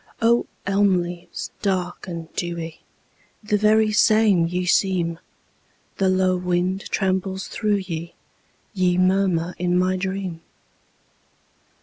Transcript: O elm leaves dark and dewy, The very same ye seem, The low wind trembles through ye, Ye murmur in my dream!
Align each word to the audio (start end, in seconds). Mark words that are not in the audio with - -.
O 0.19 0.47
elm 0.65 1.03
leaves 1.03 1.51
dark 1.61 2.07
and 2.07 2.33
dewy, 2.33 2.81
The 3.43 3.55
very 3.55 3.91
same 3.91 4.47
ye 4.47 4.65
seem, 4.65 5.19
The 5.97 6.09
low 6.09 6.37
wind 6.37 6.89
trembles 6.89 7.47
through 7.47 7.83
ye, 7.85 8.15
Ye 8.73 8.97
murmur 8.97 9.53
in 9.59 9.77
my 9.77 9.97
dream! 9.97 10.41